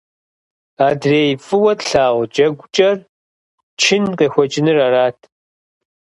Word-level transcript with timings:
Адрей 0.87 1.29
фӀыуэ 1.45 1.73
тлъагъу 1.79 2.25
джэгукӀэр 2.33 2.97
чын 3.81 4.03
къехуэкӀыныр 4.17 4.77
арат. 4.85 5.19